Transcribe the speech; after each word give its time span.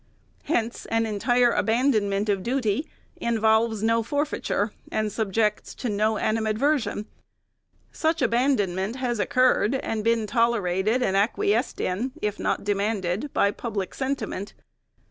Hence 0.45 0.87
an 0.87 1.05
entire 1.05 1.51
aban 1.53 1.93
donment 1.93 2.27
of 2.27 2.41
duty 2.41 2.87
involves 3.17 3.83
no 3.83 4.01
forfeiture, 4.01 4.71
and 4.91 5.11
subjects 5.11 5.75
to 5.75 5.89
no 5.89 6.17
animadversion. 6.17 7.05
Such 7.91 8.19
abandonment 8.23 8.95
has 8.95 9.19
occurred, 9.19 9.75
and 9.75 10.03
been 10.03 10.25
tolerated 10.25 11.03
and 11.03 11.15
acquiesced 11.15 11.79
in, 11.79 12.13
if 12.19 12.39
not 12.39 12.63
demanded, 12.63 13.31
by 13.31 13.51
public 13.51 13.93
sentiment. 13.93 14.55